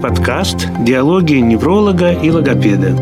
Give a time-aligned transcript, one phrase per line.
[0.00, 2.96] подкаст «Диалоги невролога и логопеда».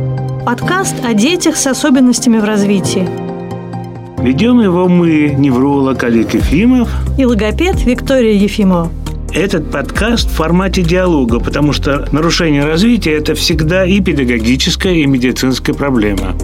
[0.47, 3.07] Подкаст о детях с особенностями в развитии.
[4.23, 6.89] Ведем его мы, невролог Олег Ефимов
[7.19, 8.91] и логопед Виктория Ефимова.
[9.33, 15.75] Этот подкаст в формате диалога, потому что нарушение развития– это всегда и педагогическая, и медицинская
[15.75, 16.35] проблема.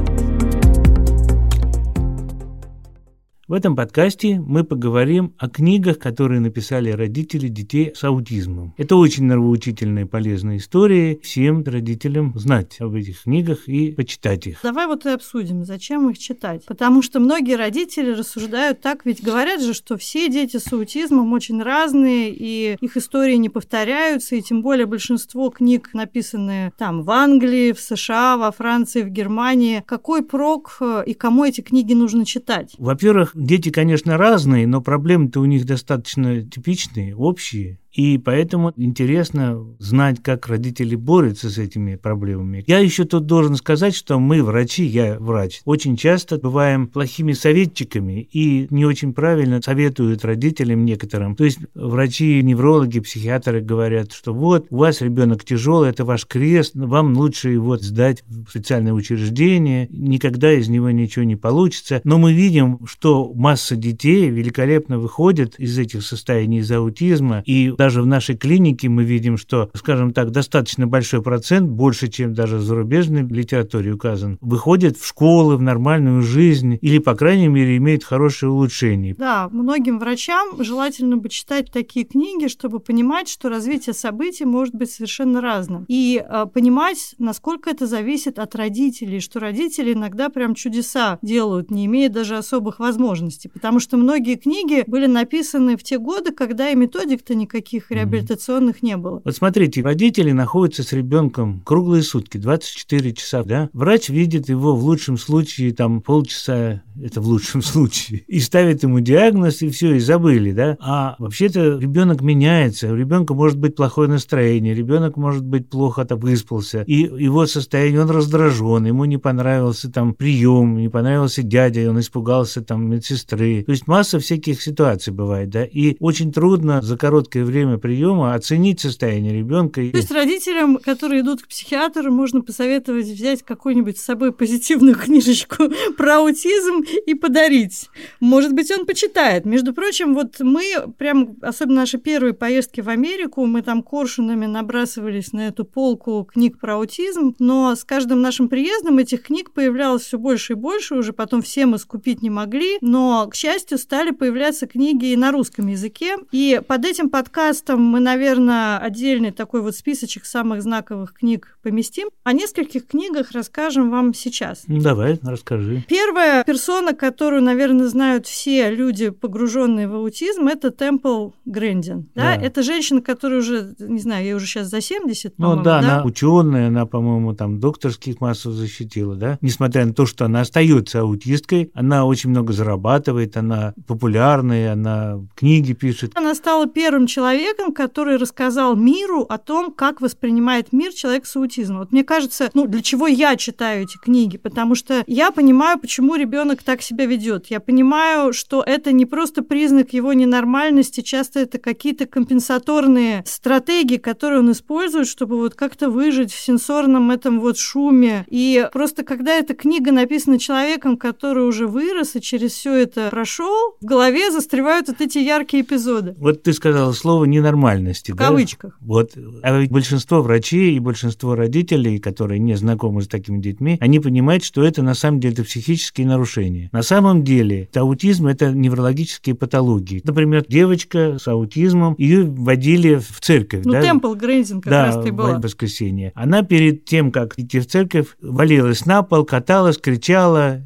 [3.52, 8.72] В этом подкасте мы поговорим о книгах, которые написали родители детей с аутизмом.
[8.78, 11.20] Это очень нравоучительные полезные истории.
[11.22, 14.60] Всем родителям знать об этих книгах и почитать их.
[14.62, 16.64] Давай вот и обсудим, зачем их читать.
[16.64, 21.62] Потому что многие родители рассуждают так, ведь говорят же, что все дети с аутизмом очень
[21.62, 27.72] разные, и их истории не повторяются, и тем более большинство книг написаны там в Англии,
[27.72, 29.84] в США, во Франции, в Германии.
[29.84, 32.74] Какой прок э, и кому эти книги нужно читать?
[32.78, 37.80] Во-первых, Дети, конечно, разные, но проблемы-то у них достаточно типичные, общие.
[37.92, 42.64] И поэтому интересно знать, как родители борются с этими проблемами.
[42.66, 48.28] Я еще тут должен сказать, что мы, врачи, я врач, очень часто бываем плохими советчиками
[48.32, 51.36] и не очень правильно советуют родителям некоторым.
[51.36, 56.72] То есть врачи, неврологи, психиатры говорят, что вот, у вас ребенок тяжелый, это ваш крест,
[56.74, 62.00] вам лучше его сдать в специальное учреждение, никогда из него ничего не получится.
[62.04, 68.00] Но мы видим, что масса детей великолепно выходит из этих состояний из аутизма, и даже
[68.00, 72.62] в нашей клинике мы видим, что, скажем так, достаточно большой процент, больше, чем даже в
[72.62, 78.52] зарубежной литературе указан, выходит в школы, в нормальную жизнь или, по крайней мере, имеет хорошее
[78.52, 79.16] улучшение.
[79.18, 84.92] Да, многим врачам желательно бы читать такие книги, чтобы понимать, что развитие событий может быть
[84.92, 85.84] совершенно разным.
[85.88, 91.86] И э, понимать, насколько это зависит от родителей, что родители иногда прям чудеса делают, не
[91.86, 93.48] имея даже особых возможностей.
[93.48, 98.82] Потому что многие книги были написаны в те годы, когда и методик-то никаких никаких реабилитационных
[98.82, 99.22] не было.
[99.24, 103.70] Вот смотрите, родители находятся с ребенком круглые сутки, 24 часа, да?
[103.72, 109.00] Врач видит его в лучшем случае там полчаса, это в лучшем случае, и ставит ему
[109.00, 110.76] диагноз, и все, и забыли, да?
[110.80, 116.18] А вообще-то ребенок меняется, у ребенка может быть плохое настроение, ребенок может быть плохо там
[116.18, 122.00] выспался, и его состояние, он раздражен, ему не понравился там прием, не понравился дядя, он
[122.00, 123.64] испугался там медсестры.
[123.64, 125.64] То есть масса всяких ситуаций бывает, да?
[125.64, 129.80] И очень трудно за короткое время время приема оценить состояние ребенка.
[129.80, 135.64] То есть родителям, которые идут к психиатру, можно посоветовать взять какую-нибудь с собой позитивную книжечку
[135.96, 137.88] про аутизм и подарить.
[138.20, 139.44] Может быть, он почитает.
[139.44, 140.64] Между прочим, вот мы
[140.98, 146.58] прям, особенно наши первые поездки в Америку, мы там коршунами набрасывались на эту полку книг
[146.58, 151.12] про аутизм, но с каждым нашим приездом этих книг появлялось все больше и больше, уже
[151.12, 155.68] потом все мы скупить не могли, но, к счастью, стали появляться книги и на русском
[155.68, 156.16] языке.
[156.30, 162.08] И под этим подкастом подкастом мы, наверное, отдельный такой вот списочек самых знаковых книг поместим.
[162.24, 164.64] О нескольких книгах расскажем вам сейчас.
[164.68, 165.84] Ну, давай, расскажи.
[165.86, 172.08] Первая персона, которую, наверное, знают все люди, погруженные в аутизм, это Темпл Грэндин.
[172.14, 172.22] Да?
[172.22, 172.42] да?
[172.42, 176.04] Это женщина, которая уже, не знаю, ей уже сейчас за 70, Ну да, да, она
[176.04, 179.38] ученая, она, по-моему, там докторских массов защитила, да?
[179.42, 185.74] Несмотря на то, что она остается аутисткой, она очень много зарабатывает, она популярная, она книги
[185.74, 186.12] пишет.
[186.14, 191.34] Она стала первым человеком, человеком, который рассказал миру о том, как воспринимает мир человек с
[191.34, 191.80] аутизмом.
[191.80, 194.36] Вот мне кажется, ну, для чего я читаю эти книги?
[194.36, 197.46] Потому что я понимаю, почему ребенок так себя ведет.
[197.46, 204.38] Я понимаю, что это не просто признак его ненормальности, часто это какие-то компенсаторные стратегии, которые
[204.38, 208.24] он использует, чтобы вот как-то выжить в сенсорном этом вот шуме.
[208.28, 213.74] И просто когда эта книга написана человеком, который уже вырос и через все это прошел,
[213.80, 216.14] в голове застревают вот эти яркие эпизоды.
[216.18, 218.12] Вот ты сказала слово ненормальности.
[218.12, 218.28] В да?
[218.28, 218.76] кавычках.
[218.80, 219.16] Вот.
[219.42, 224.44] А ведь большинство врачей и большинство родителей, которые не знакомы с такими детьми, они понимают,
[224.44, 226.68] что это на самом деле это психические нарушения.
[226.72, 230.00] На самом деле аутизм– это неврологические патологии.
[230.04, 233.64] Например, девочка с аутизмом, ее вводили в церковь.
[233.64, 233.82] Ну, да?
[233.82, 235.38] Темпл Грейзин как да, раз-то и была.
[235.38, 236.12] в воскресенье.
[236.14, 240.62] Она перед тем, как идти в церковь, валилась на пол, каталась, кричала,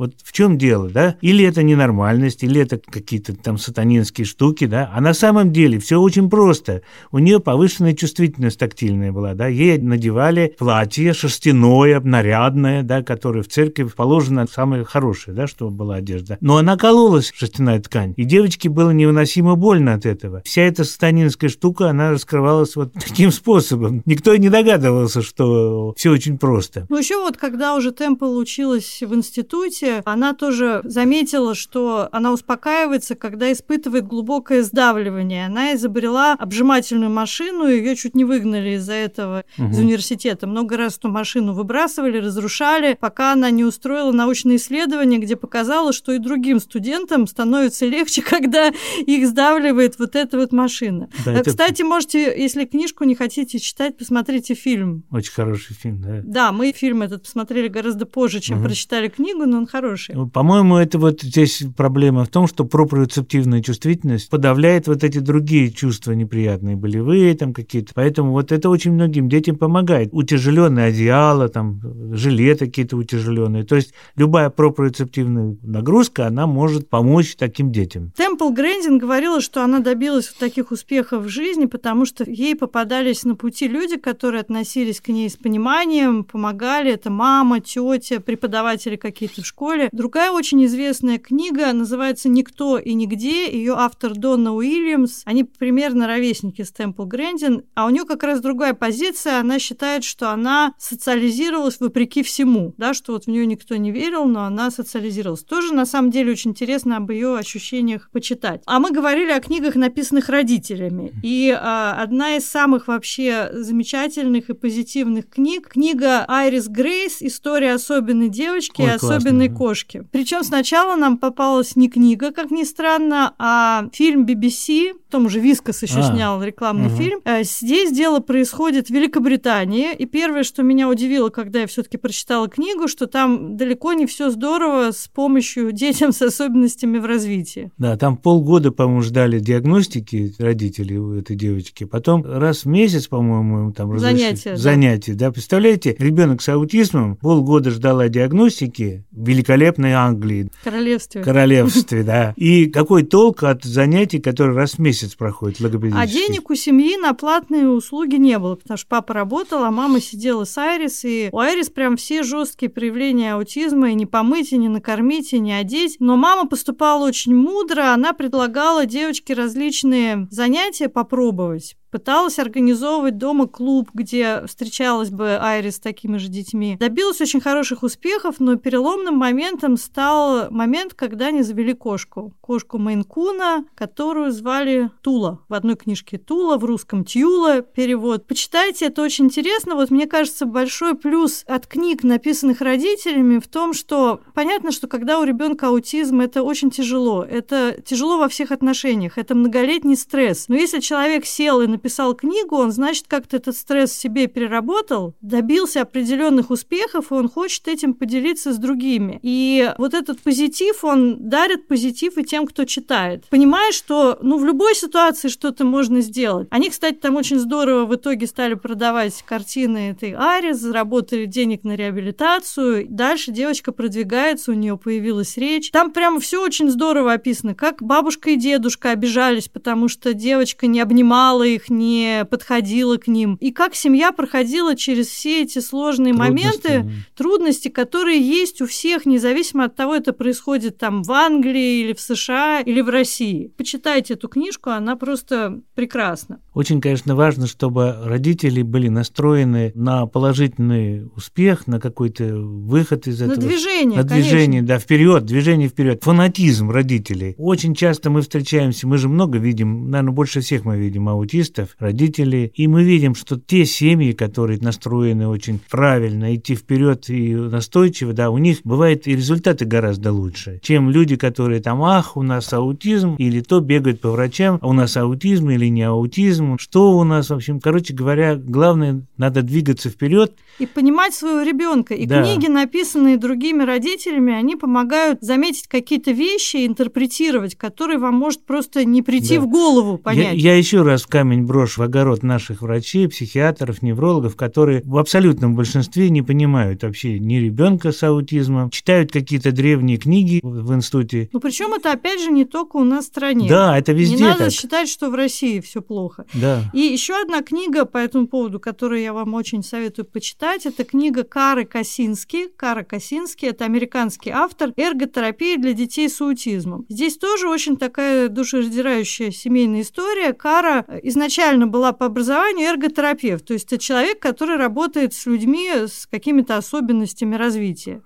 [0.00, 1.16] вот в чем дело, да?
[1.20, 4.90] Или это ненормальность, или это какие-то там сатанинские штуки, да?
[4.94, 6.80] А на самом деле все очень просто.
[7.12, 9.46] У нее повышенная чувствительность тактильная была, да?
[9.46, 15.96] Ей надевали платье шерстяное, нарядное, да, которое в церкви положено самое хорошее, да, чтобы была
[15.96, 16.38] одежда.
[16.40, 20.40] Но она кололась, шерстяная ткань, и девочке было невыносимо больно от этого.
[20.46, 24.02] Вся эта сатанинская штука, она раскрывалась вот таким способом.
[24.06, 26.86] Никто и не догадывался, что все очень просто.
[26.88, 32.32] Ну, еще вот, когда уже Темпл училась в институте, работе она тоже заметила, что она
[32.32, 35.46] успокаивается, когда испытывает глубокое сдавливание.
[35.46, 39.68] Она изобрела обжимательную машину, ее чуть не выгнали из-за этого угу.
[39.68, 40.46] из университета.
[40.46, 46.12] Много раз эту машину выбрасывали, разрушали, пока она не устроила научное исследование, где показала, что
[46.12, 48.72] и другим студентам становится легче, когда
[49.06, 51.08] их сдавливает вот эта вот машина.
[51.24, 51.50] Да, это...
[51.50, 55.04] Кстати, можете, если книжку не хотите читать, посмотрите фильм.
[55.10, 56.20] Очень хороший фильм, да.
[56.24, 58.66] Да, мы фильм этот посмотрели гораздо позже, чем угу.
[58.66, 59.79] прочитали книгу, но он хороший.
[60.14, 65.70] Ну, по-моему, это вот здесь проблема в том, что проприоцептивная чувствительность подавляет вот эти другие
[65.70, 67.92] чувства неприятные, болевые там какие-то.
[67.94, 70.10] Поэтому вот это очень многим детям помогает.
[70.12, 71.80] Утяжеленное одеяло, там,
[72.14, 73.64] жилеты какие-то утяжеленные.
[73.64, 78.12] То есть любая проприоцептивная нагрузка, она может помочь таким детям.
[78.16, 83.34] Темпл Грэндин говорила, что она добилась таких успехов в жизни, потому что ей попадались на
[83.36, 86.92] пути люди, которые относились к ней с пониманием, помогали.
[86.92, 89.69] Это мама, тетя, преподаватели какие-то в школе.
[89.92, 93.50] Другая очень известная книга называется «Никто и нигде».
[93.50, 95.22] Ее автор Донна Уильямс.
[95.24, 99.40] Они примерно ровесники с Темпл Грэндин, а у нее как раз другая позиция.
[99.40, 104.24] Она считает, что она социализировалась вопреки всему, да, что вот в нее никто не верил,
[104.24, 105.44] но она социализировалась.
[105.44, 108.62] Тоже на самом деле очень интересно об ее ощущениях почитать.
[108.66, 111.12] А мы говорили о книгах, написанных родителями.
[111.22, 118.28] И а, одна из самых вообще замечательных и позитивных книг книга Айрис Грейс «История особенной
[118.28, 119.49] девочки Ой, и особенной.
[119.56, 120.04] Кошки».
[120.12, 125.82] Причем сначала нам попалась не книга, как ни странно, а фильм BBC, том же Вискас
[125.82, 126.96] еще а, снял рекламный угу.
[126.96, 127.20] фильм.
[127.24, 132.48] Э, здесь дело происходит в Великобритании, и первое, что меня удивило, когда я все-таки прочитала
[132.48, 137.70] книгу, что там далеко не все здорово с помощью детям с особенностями в развитии.
[137.76, 143.72] Да, там полгода, по-моему, ждали диагностики родителей у этой девочки, потом раз в месяц, по-моему,
[143.72, 145.26] там занятия, занятия, да.
[145.26, 152.66] да, представляете, ребенок с аутизмом полгода ждала диагностики в великолепной Англии, королевстве, королевстве, да, и
[152.66, 156.02] какой толк от занятий, которые раз в месяц проходят логопедические?
[156.02, 160.00] А денег у семьи на платные услуги не было, потому что папа работал, а мама
[160.00, 164.58] сидела с Айрис, и у Айрис прям все жесткие проявления аутизма, и не помыть, и
[164.58, 165.96] не накормить, и не одеть.
[166.00, 173.90] Но мама поступала очень мудро, она предлагала девочке различные занятия попробовать пыталась организовывать дома клуб,
[173.92, 176.76] где встречалась бы Айрис с такими же детьми.
[176.78, 182.32] Добилась очень хороших успехов, но переломным моментом стал момент, когда они завели кошку.
[182.40, 185.40] Кошку Мейнкуна, которую звали Тула.
[185.48, 188.26] В одной книжке Тула, в русском Тюла перевод.
[188.26, 189.74] Почитайте, это очень интересно.
[189.74, 195.18] Вот мне кажется, большой плюс от книг, написанных родителями, в том, что понятно, что когда
[195.18, 197.24] у ребенка аутизм, это очень тяжело.
[197.24, 199.18] Это тяжело во всех отношениях.
[199.18, 200.46] Это многолетний стресс.
[200.48, 201.79] Но если человек сел и написал
[202.14, 207.94] книгу, он, значит, как-то этот стресс себе переработал, добился определенных успехов, и он хочет этим
[207.94, 209.18] поделиться с другими.
[209.22, 213.24] И вот этот позитив, он дарит позитив и тем, кто читает.
[213.30, 216.48] Понимаешь, что, ну, в любой ситуации что-то можно сделать.
[216.50, 221.74] Они, кстати, там очень здорово в итоге стали продавать картины этой Ари, заработали денег на
[221.76, 222.86] реабилитацию.
[222.88, 225.70] Дальше девочка продвигается, у нее появилась речь.
[225.70, 230.80] Там прямо все очень здорово описано, как бабушка и дедушка обижались, потому что девочка не
[230.80, 233.36] обнимала их, не подходила к ним.
[233.40, 236.68] И как семья проходила через все эти сложные трудности.
[236.68, 241.92] моменты, трудности, которые есть у всех, независимо от того, это происходит там в Англии или
[241.92, 243.52] в США или в России.
[243.56, 246.40] Почитайте эту книжку, она просто прекрасна.
[246.54, 253.36] Очень, конечно, важно, чтобы родители были настроены на положительный успех, на какой-то выход из этого.
[253.36, 256.02] На движение, На движение, да, вперед, движение вперед.
[256.02, 257.34] Фанатизм родителей.
[257.38, 262.52] Очень часто мы встречаемся, мы же много видим, наверное, больше всех мы видим аутистов, родителей,
[262.54, 268.30] и мы видим, что те семьи, которые настроены очень правильно, идти вперед и настойчиво, да,
[268.30, 273.14] у них бывают и результаты гораздо лучше, чем люди, которые там, ах, у нас аутизм,
[273.16, 277.30] или то бегают по врачам, а у нас аутизм или не аутизм, что у нас,
[277.30, 280.34] в общем, короче говоря, главное, надо двигаться вперед.
[280.58, 281.94] И понимать своего ребенка.
[281.94, 282.22] И да.
[282.22, 289.02] книги, написанные другими родителями, они помогают заметить какие-то вещи, интерпретировать, которые вам может просто не
[289.02, 289.42] прийти да.
[289.42, 290.36] в голову понять.
[290.36, 294.96] Я, я еще раз в камень брошу в огород наших врачей, психиатров, неврологов, которые в
[294.98, 301.28] абсолютном большинстве не понимают вообще ни ребенка с аутизмом, читают какие-то древние книги в институте.
[301.32, 303.48] Ну, причем это опять же не только у нас в стране.
[303.48, 304.14] Да, это везде.
[304.14, 304.52] Не надо так.
[304.52, 306.24] считать, что в России все плохо.
[306.34, 306.70] Да.
[306.72, 311.24] И еще одна книга по этому поводу, которую я вам очень советую почитать, это книга
[311.24, 312.46] Кары Косински.
[312.56, 316.86] Кара Косински– это американский автор «Эрготерапия для детей с аутизмом».
[316.88, 320.32] Здесь тоже очень такая душераздирающая семейная история.
[320.32, 326.06] Кара изначально была по образованию эрготерапевт, то есть это человек, который работает с людьми с
[326.06, 328.02] какими-то особенностями развития.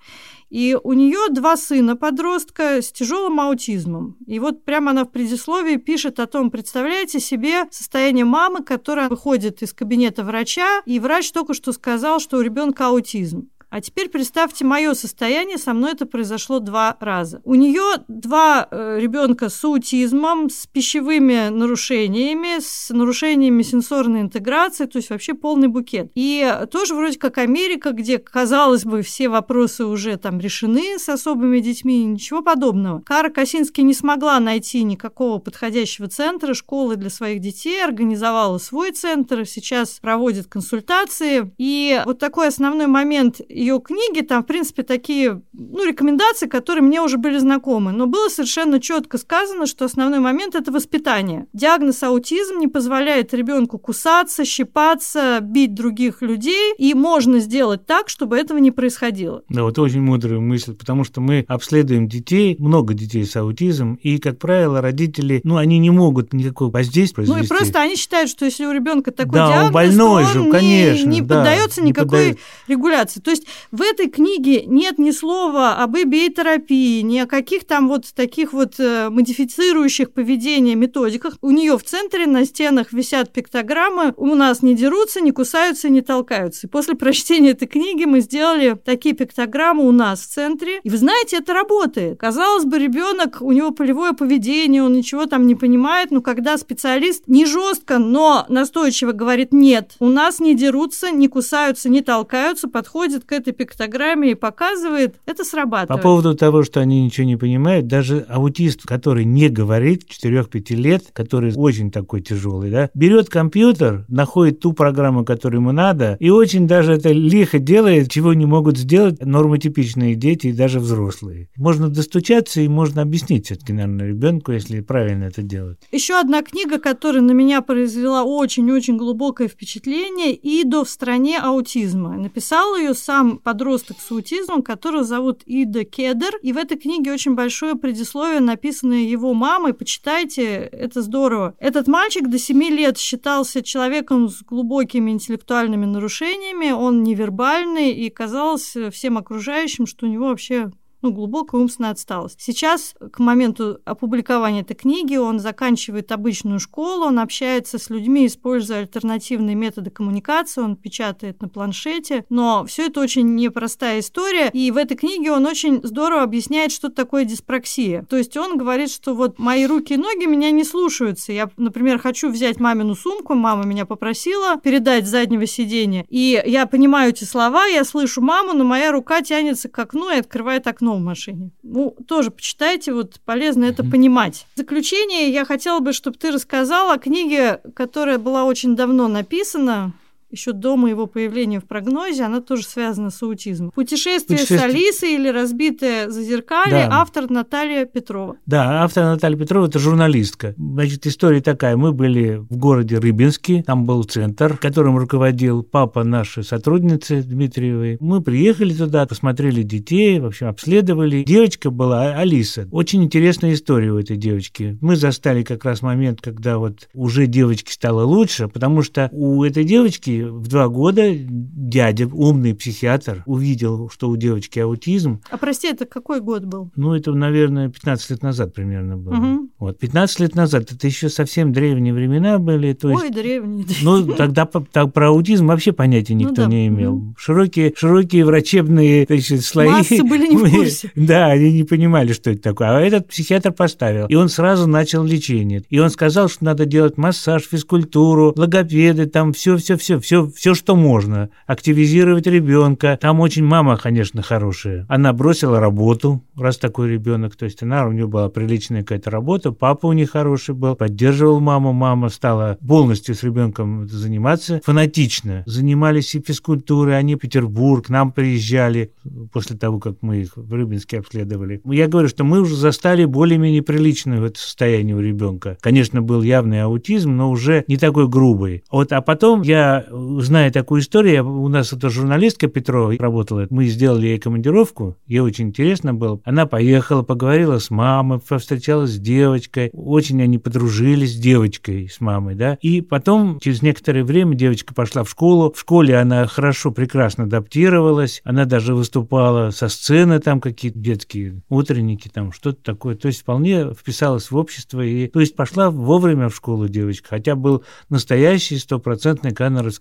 [0.51, 4.17] И у нее два сына подростка с тяжелым аутизмом.
[4.27, 9.63] И вот прямо она в предисловии пишет о том, представляете себе состояние мамы, которая выходит
[9.63, 13.51] из кабинета врача, и врач только что сказал, что у ребенка аутизм.
[13.75, 17.43] А теперь представьте мое состояние, со мной это произошло два раза.
[17.43, 24.99] У нее два э, ребенка с аутизмом, с пищевыми нарушениями, с нарушениями сенсорной интеграции, то
[24.99, 26.13] есть вообще полный букет.
[26.15, 31.59] И тоже вроде как Америка, где, казалось бы, все вопросы уже там решены с особыми
[31.59, 33.01] детьми, ничего подобного.
[33.01, 39.45] Кара Косинский не смогла найти никакого подходящего центра школы для своих детей, организовала свой центр,
[39.47, 41.53] сейчас проводит консультации.
[41.59, 47.01] И вот такой основной момент ее книги, там, в принципе, такие, ну, рекомендации, которые мне
[47.01, 47.93] уже были знакомы.
[47.93, 51.47] Но было совершенно четко сказано, что основной момент– это воспитание.
[51.53, 58.37] Диагноз аутизм не позволяет ребенку кусаться, щипаться, бить других людей, и можно сделать так, чтобы
[58.37, 59.43] этого не происходило.
[59.49, 64.19] Да, вот очень мудрая мысль, потому что мы обследуем детей, много детей с аутизмом, и,
[64.19, 67.39] как правило, родители, ну, они не могут никакого воздействия произвести.
[67.39, 70.33] Ну, и просто они считают, что если у ребенка такой да, диагноз, больной то он
[70.33, 72.45] же, не, конечно, не да, поддается не никакой поддается.
[72.69, 73.21] регуляции.
[73.21, 78.07] То есть в этой книге нет ни слова об эбитерапии, ни о каких там вот
[78.15, 81.37] таких вот э, модифицирующих поведение методиках.
[81.43, 86.01] У нее в центре на стенах висят пиктограммы «У нас не дерутся, не кусаются, не
[86.01, 86.67] толкаются».
[86.67, 90.81] И после прочтения этой книги мы сделали такие пиктограммы у нас в центре.
[90.83, 92.19] И вы знаете, это работает.
[92.19, 97.25] Казалось бы, ребенок, у него полевое поведение, он ничего там не понимает, но когда специалист
[97.27, 103.25] не жестко, но настойчиво говорит «нет», у нас не дерутся, не кусаются, не толкаются, подходит
[103.25, 105.89] к этой пиктограмме и показывает, это срабатывает.
[105.89, 111.05] По поводу того, что они ничего не понимают, даже аутист, который не говорит, 4-5 лет,
[111.13, 116.67] который очень такой тяжелый, да, берет компьютер, находит ту программу, которую ему надо, и очень
[116.67, 121.49] даже это лихо делает, чего не могут сделать нормотипичные дети и даже взрослые.
[121.57, 125.79] Можно достучаться и можно объяснить все-таки, наверное, ребенку, если правильно это делать.
[125.93, 132.17] Еще одна книга, которая на меня произвела очень-очень глубокое впечатление, «Идо в стране аутизма».
[132.17, 136.37] Написал ее сам подросток с аутизмом, которого зовут Ида Кедер.
[136.43, 139.75] И в этой книге очень большое предисловие, написанное его мамой.
[139.75, 141.55] Почитайте, это здорово.
[141.59, 146.71] Этот мальчик до 7 лет считался человеком с глубокими интеллектуальными нарушениями.
[146.71, 150.71] Он невербальный и казалось всем окружающим, что у него вообще
[151.05, 152.41] ну, глубокая умственная отсталость.
[152.41, 158.79] Сейчас, к моменту опубликования этой книги, он заканчивает обычную школу, он общается с людьми, используя
[158.79, 164.79] альтернативные методы коммуникации, он печатает на планшете, но все это очень непростая история, и в
[164.79, 168.07] этой книге он очень здорово объясняет, что такое диспраксия.
[168.09, 171.33] То есть он говорит, что вот мои руки и ноги меня не слушаются.
[171.33, 176.65] Я, например, хочу взять мамину сумку, мама меня попросила передать с заднего сиденья, и я
[176.65, 180.94] понимаю эти слова, я слышу маму, но моя рука тянется к окну и открывает окно
[180.97, 181.51] в машине.
[181.63, 184.47] Ну, тоже почитайте, вот полезно это понимать.
[184.55, 189.93] В заключение я хотела бы, чтобы ты рассказал о книге, которая была очень давно написана,
[190.35, 193.71] еще до моего появления в прогнозе, она тоже связана с аутизмом.
[193.71, 194.59] «Путешествие, Путешествие.
[194.61, 197.01] с Алисой» или «Разбитое зазеркалье», Да.
[197.01, 198.37] автор Наталья Петрова.
[198.47, 200.55] Да, автор Наталья Петрова– это журналистка.
[200.57, 201.77] Значит, история такая.
[201.77, 207.97] Мы были в городе Рыбинске, там был центр, которым руководил папа нашей сотрудницы Дмитриевой.
[208.01, 211.23] Мы приехали туда, посмотрели детей, в общем, обследовали.
[211.25, 212.69] Девочка была Алиса.
[212.71, 214.77] Очень интересная история у этой девочки.
[214.81, 219.65] Мы застали как раз момент, когда вот уже девочке стало лучше, потому что у этой
[219.65, 225.85] девочки в два года дядя, умный психиатр, увидел, что у девочки аутизм, А прости, это
[225.87, 226.71] какой год был?
[226.77, 229.15] ну, это, наверное, 15 лет назад примерно было.
[229.15, 229.51] Мгм.
[229.59, 233.03] Вот, 15 лет назад, это еще совсем древние времена были, то есть...
[233.03, 233.67] Ой, древний.
[233.83, 236.97] Ну, тогда так, про аутизм вообще понятия никто Ну да, не имел.
[236.97, 237.15] мгм.
[237.19, 239.69] Широкие, широкие врачебные значит, слои.
[239.69, 240.91] Массы были не в курсе.
[240.95, 242.69] Да, они не понимали, что это такое.
[242.69, 244.07] А этот психиатр поставил.
[244.07, 245.63] И он сразу начал лечение.
[245.71, 250.77] И он сказал, что надо делать массаж, физкультуру, логопеды, там все, все, все, все, что
[250.77, 251.31] можно.
[251.47, 252.99] Активизировать ребенка.
[253.01, 254.87] Там очень мама, конечно, хорошая.
[254.89, 257.37] Она бросила работу, раз такой ребенок.
[257.37, 259.53] То есть она, у нее была приличная какая-то работа.
[259.53, 261.73] Папа у них хороший был, поддерживал маму.
[261.73, 265.43] Мама стала полностью с ребенком заниматься фанатично.
[265.47, 266.99] Занимались и физкультурой.
[266.99, 268.93] Они в Петербург, к нам приезжали
[269.33, 271.61] после того, как мы их в Рыбинске обследовали.
[271.65, 275.59] Я говорю, что мы уже застали более-менее приличное состояние у ребенка.
[275.61, 278.63] Конечно, был явный аутизм, но уже не такой грубый.
[278.71, 279.87] Вот, а потом я
[280.21, 285.49] зная такую историю, у нас эта журналистка Петрова работала, мы сделали ей командировку, ей очень
[285.49, 286.21] интересно было.
[286.25, 292.35] Она поехала, поговорила с мамой, повстречалась с девочкой, очень они подружились с девочкой, с мамой,
[292.35, 297.25] да, и потом, через некоторое время, девочка пошла в школу, в школе она хорошо, прекрасно
[297.25, 303.23] адаптировалась, она даже выступала со сцены, там какие-то детские утренники, там что-то такое, то есть
[303.23, 308.59] вполне вписалась в общество, и, то есть пошла вовремя в школу девочка, хотя был настоящий
[308.59, 309.33] стопроцентный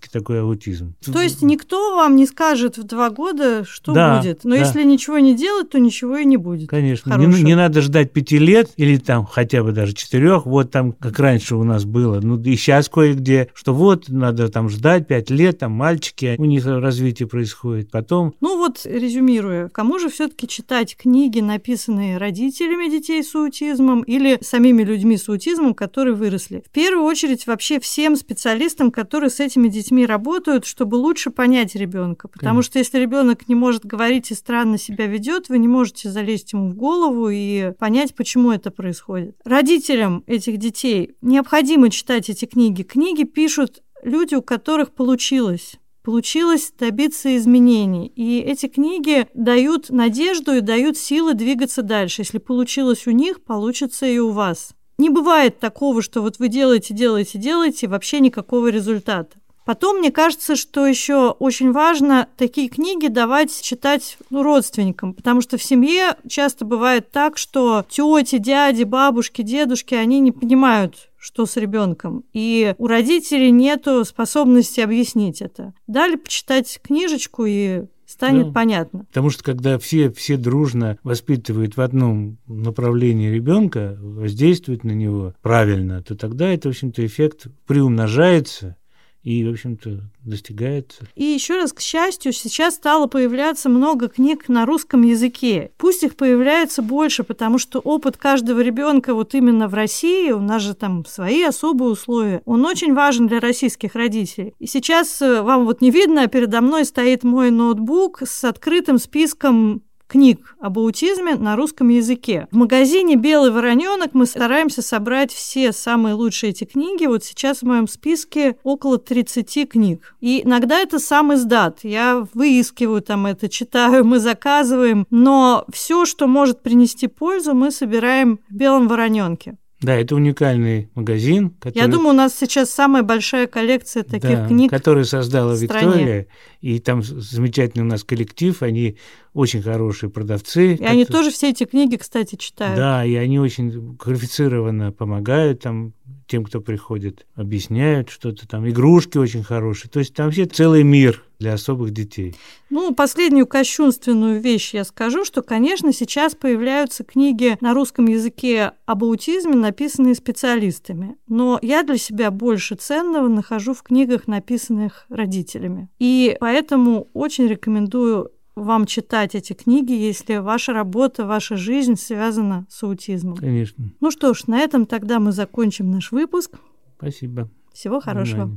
[0.04, 0.94] каннеровский такой аутизм.
[1.04, 4.44] То есть никто вам не скажет в два года, что да, будет.
[4.44, 4.60] Но да.
[4.60, 6.68] если ничего не делать, то ничего и не будет.
[6.68, 7.14] Конечно.
[7.14, 10.46] Не, не надо ждать пяти лет или там хотя бы даже четырех.
[10.46, 12.20] Вот там, как раньше у нас было.
[12.20, 16.66] Ну и сейчас кое-где, что вот надо там ждать пять лет, там мальчики, у них
[16.66, 17.90] развитие происходит.
[17.90, 18.34] Потом...
[18.40, 24.82] Ну вот, резюмируя, кому же все-таки читать книги, написанные родителями детей с аутизмом или самими
[24.82, 26.62] людьми с аутизмом, которые выросли?
[26.66, 32.28] В первую очередь вообще всем специалистам, которые с этими детьми работают, чтобы лучше понять ребенка.
[32.28, 32.70] Потому Конечно.
[32.70, 36.70] что если ребенок не может говорить и странно себя ведет, вы не можете залезть ему
[36.70, 39.36] в голову и понять, почему это происходит.
[39.44, 42.82] Родителям этих детей необходимо читать эти книги.
[42.82, 48.12] Книги пишут люди, у которых получилось получилось добиться изменений.
[48.14, 52.20] И эти книги дают надежду и дают силы двигаться дальше.
[52.20, 54.74] Если получилось у них, получится и у вас.
[54.98, 59.36] Не бывает такого, что вот вы делаете, делаете, делаете, вообще никакого результата.
[59.64, 65.56] Потом, мне кажется, что еще очень важно такие книги давать читать ну, родственникам, потому что
[65.56, 71.56] в семье часто бывает так, что тети, дяди, бабушки, дедушки, они не понимают, что с
[71.56, 72.24] ребенком.
[72.34, 75.72] И у родителей нет способности объяснить это.
[75.86, 78.52] Дали почитать книжечку и станет да.
[78.52, 79.04] понятно.
[79.06, 86.02] Потому что когда все, все дружно воспитывают в одном направлении ребенка, воздействуют на него правильно,
[86.02, 88.76] то тогда это, в общем-то, эффект приумножается,
[89.24, 91.06] и, в общем-то, достигается.
[91.14, 95.72] И еще раз, к счастью, сейчас стало появляться много книг на русском языке.
[95.78, 100.62] Пусть их появляется больше, потому что опыт каждого ребенка вот именно в России, у нас
[100.62, 104.54] же там свои особые условия, он очень важен для российских родителей.
[104.58, 108.98] И сейчас э, вам вот не видно, а передо мной стоит мой ноутбук с открытым
[108.98, 112.48] списком книг об аутизме на русском языке.
[112.50, 117.06] В магазине «Белый вороненок» мы стараемся собрать все самые лучшие эти книги.
[117.06, 120.16] Вот сейчас в моем списке около 30 книг.
[120.20, 121.80] И иногда это сам издат.
[121.82, 125.06] Я выискиваю там это, читаю, мы заказываем.
[125.10, 129.56] Но все, что может принести пользу, мы собираем в «Белом вороненке».
[129.84, 131.50] Да, это уникальный магазин.
[131.50, 131.82] Который...
[131.82, 134.70] Я думаю, у нас сейчас самая большая коллекция таких да, книг.
[134.70, 136.26] Который создала Виктория.
[136.60, 138.62] И там замечательный у нас коллектив.
[138.62, 138.96] Они
[139.34, 140.74] очень хорошие продавцы.
[140.74, 142.76] И они тоже все эти книги, кстати, читают.
[142.76, 145.92] Да, и они очень квалифицированно помогают там
[146.26, 148.68] тем, кто приходит, объясняют что-то там.
[148.68, 149.90] Игрушки очень хорошие.
[149.90, 152.34] То есть там все целый мир для особых детей.
[152.70, 159.04] Ну, последнюю кощунственную вещь я скажу, что, конечно, сейчас появляются книги на русском языке об
[159.04, 161.16] аутизме, написанные специалистами.
[161.28, 165.90] Но я для себя больше ценного нахожу в книгах, написанных родителями.
[165.98, 172.82] И поэтому очень рекомендую вам читать эти книги, если ваша работа, ваша жизнь связана с
[172.82, 173.36] аутизмом.
[173.36, 173.92] Конечно.
[174.00, 176.52] Ну что ж, на этом тогда мы закончим наш выпуск.
[176.96, 177.50] Спасибо.
[177.74, 178.56] Всего хорошего.